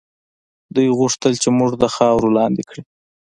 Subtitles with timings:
[0.75, 2.81] دوی غوښتل چې موږ د خاورو لاندې کړي.